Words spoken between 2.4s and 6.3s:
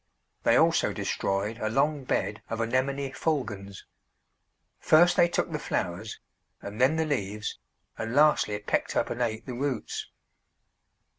of Anemone fulgens. First they took the flowers,